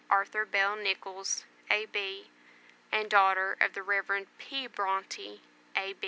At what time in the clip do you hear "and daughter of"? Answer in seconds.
2.91-3.73